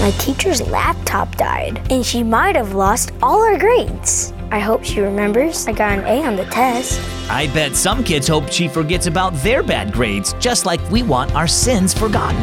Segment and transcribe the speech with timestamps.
[0.00, 4.32] My teacher's laptop died, and she might have lost all her grades.
[4.50, 6.98] I hope she remembers I got an A on the test.
[7.28, 11.34] I bet some kids hope she forgets about their bad grades, just like we want
[11.34, 12.40] our sins forgotten.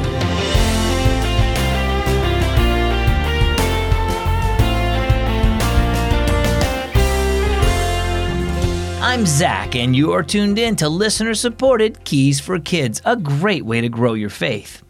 [9.02, 13.66] I'm Zach, and you are tuned in to listener supported Keys for Kids, a great
[13.66, 14.84] way to grow your faith.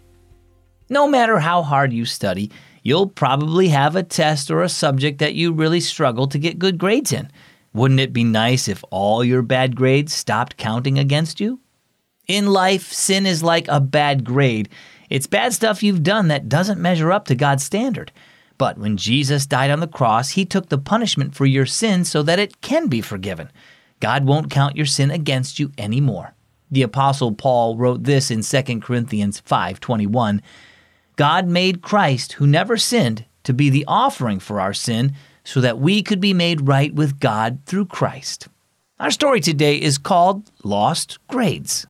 [0.89, 2.51] No matter how hard you study,
[2.81, 6.78] you'll probably have a test or a subject that you really struggle to get good
[6.78, 7.29] grades in.
[7.73, 11.59] Wouldn't it be nice if all your bad grades stopped counting against you?
[12.28, 14.69] In life, sin is like a bad grade.
[15.09, 18.11] It's bad stuff you've done that doesn't measure up to God's standard.
[18.57, 22.23] But when Jesus died on the cross, he took the punishment for your sin so
[22.23, 23.50] that it can be forgiven.
[24.00, 26.33] God won't count your sin against you anymore.
[26.69, 30.42] The apostle Paul wrote this in 2 Corinthians 5:21.
[31.18, 35.80] God made Christ, who never sinned, to be the offering for our sin so that
[35.80, 38.48] we could be made right with God through Christ.
[39.00, 41.88] Our story today is called Lost Grades.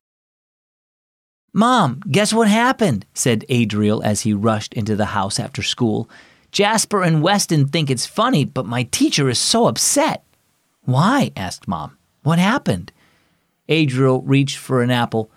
[1.52, 3.04] Mom, guess what happened?
[3.14, 6.08] said Adriel as he rushed into the house after school.
[6.52, 10.24] Jasper and Weston think it's funny, but my teacher is so upset.
[10.82, 11.32] Why?
[11.36, 11.98] asked Mom.
[12.22, 12.92] What happened?
[13.68, 15.30] Adriel reached for an apple.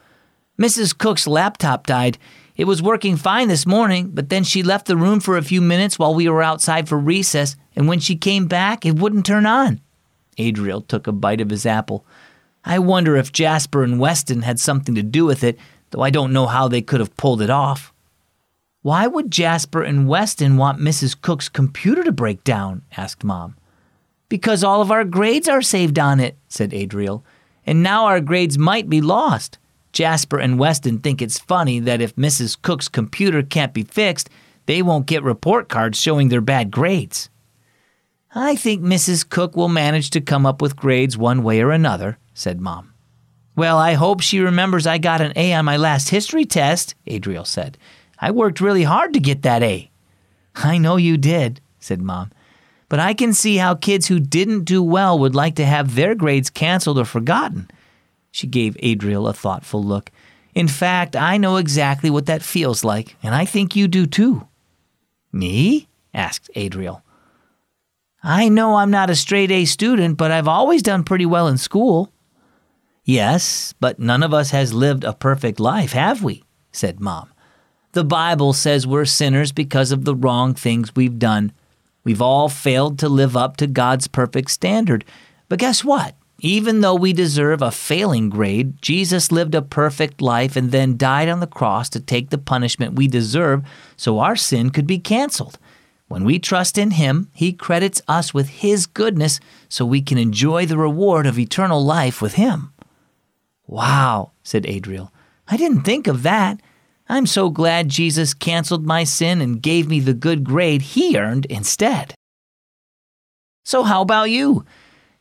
[0.59, 0.97] Mrs.
[0.97, 2.17] Cook's laptop died.
[2.61, 5.61] It was working fine this morning, but then she left the room for a few
[5.61, 9.47] minutes while we were outside for recess, and when she came back, it wouldn't turn
[9.47, 9.81] on.
[10.37, 12.05] Adriel took a bite of his apple.
[12.63, 15.57] I wonder if Jasper and Weston had something to do with it,
[15.89, 17.91] though I don't know how they could have pulled it off.
[18.83, 21.19] Why would Jasper and Weston want Mrs.
[21.19, 22.83] Cook's computer to break down?
[22.95, 23.57] asked Mom.
[24.29, 27.25] Because all of our grades are saved on it, said Adriel,
[27.65, 29.57] and now our grades might be lost.
[29.91, 32.61] Jasper and Weston think it's funny that if Mrs.
[32.61, 34.29] Cook's computer can't be fixed,
[34.65, 37.29] they won't get report cards showing their bad grades.
[38.33, 39.27] I think Mrs.
[39.27, 42.93] Cook will manage to come up with grades one way or another, said Mom.
[43.55, 47.43] Well, I hope she remembers I got an A on my last history test, Adriel
[47.43, 47.77] said.
[48.19, 49.91] I worked really hard to get that A.
[50.55, 52.31] I know you did, said Mom
[52.91, 56.13] but I can see how kids who didn't do well would like to have their
[56.13, 57.71] grades canceled or forgotten.
[58.31, 60.09] She gave Adriel a thoughtful look.
[60.55, 64.47] In fact, I know exactly what that feels like, and I think you do too.
[65.31, 65.87] Me?
[66.13, 67.03] asked Adriel.
[68.23, 71.57] I know I'm not a straight A student, but I've always done pretty well in
[71.57, 72.11] school.
[73.03, 76.43] Yes, but none of us has lived a perfect life, have we?
[76.71, 77.31] said Mom.
[77.93, 81.51] The Bible says we're sinners because of the wrong things we've done.
[82.03, 85.03] We've all failed to live up to God's perfect standard.
[85.49, 86.15] But guess what?
[86.43, 91.29] Even though we deserve a failing grade, Jesus lived a perfect life and then died
[91.29, 93.63] on the cross to take the punishment we deserve
[93.95, 95.59] so our sin could be canceled.
[96.07, 100.65] When we trust in Him, He credits us with His goodness so we can enjoy
[100.65, 102.73] the reward of eternal life with Him.
[103.67, 105.13] Wow, said Adriel.
[105.47, 106.59] I didn't think of that.
[107.07, 111.45] I'm so glad Jesus canceled my sin and gave me the good grade he earned
[111.45, 112.15] instead.
[113.63, 114.65] So, how about you?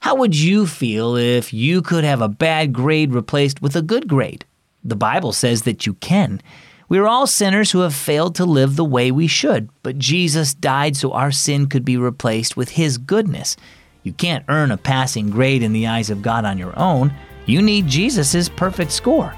[0.01, 4.09] How would you feel if you could have a bad grade replaced with a good
[4.09, 4.47] grade?
[4.83, 6.41] The Bible says that you can.
[6.89, 10.97] We're all sinners who have failed to live the way we should, but Jesus died
[10.97, 13.57] so our sin could be replaced with His goodness.
[14.03, 17.13] You can't earn a passing grade in the eyes of God on your own.
[17.45, 19.35] You need Jesus' perfect score.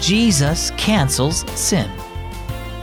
[0.00, 1.90] Jesus cancels sin.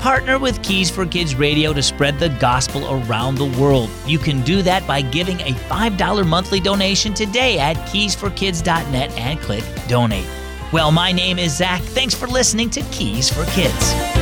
[0.08, 3.90] Partner with Keys for Kids Radio to spread the gospel around the world.
[4.06, 9.66] You can do that by giving a $5 monthly donation today at keysforkids.net and click
[9.90, 10.26] donate.
[10.72, 11.82] Well, my name is Zach.
[11.82, 14.17] Thanks for listening to Keys for Kids.